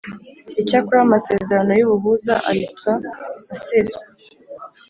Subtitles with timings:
[0.61, 2.93] Icyakora amasezerano y ubuhuza ahita
[3.55, 4.03] aseswa